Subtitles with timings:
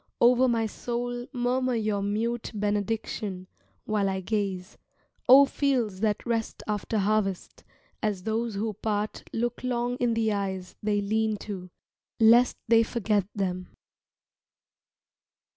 [0.19, 3.45] Over my soul murmur your mute benediction
[3.85, 4.79] While I gaze,
[5.29, 7.63] oh fields that rest after harvest,
[8.01, 11.69] As those who part look long in the eyes they lean to,
[12.19, 13.67] Lest they forget them.